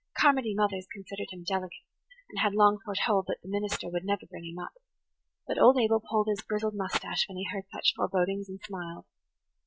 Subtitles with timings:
[0.17, 1.85] Carmody mothers considered him delicate,
[2.31, 4.73] and had long foretold that the minister would never bring him up;
[5.45, 9.05] but old Abel pulled his grizzled moustache when he heard such forebodings and smiled.